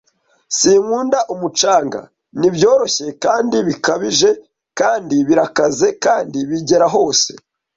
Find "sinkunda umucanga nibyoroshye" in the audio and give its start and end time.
0.59-3.07